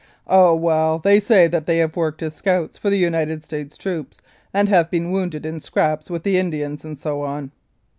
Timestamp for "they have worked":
1.67-2.23